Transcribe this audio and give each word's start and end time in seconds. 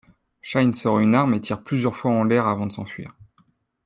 Shyne 0.41 0.73
sort 0.73 0.97
une 0.99 1.13
arme 1.13 1.35
et 1.35 1.41
tire 1.41 1.61
plusieurs 1.61 1.95
fois 1.95 2.09
en 2.09 2.23
l'air 2.23 2.47
avant 2.47 2.65
de 2.65 2.71
s'enfuir. 2.71 3.15